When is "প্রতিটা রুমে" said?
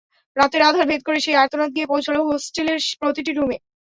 2.99-3.57